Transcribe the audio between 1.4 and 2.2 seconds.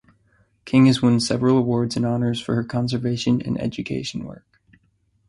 awards and